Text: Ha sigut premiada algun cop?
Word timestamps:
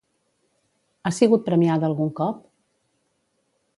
Ha 1.03 1.11
sigut 1.17 1.45
premiada 1.49 1.87
algun 1.91 2.11
cop? 2.21 2.41